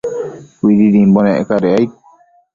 [0.59, 1.91] Cuididimbo nec cadec aid